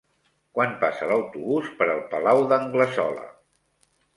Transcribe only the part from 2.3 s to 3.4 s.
d'Anglesola?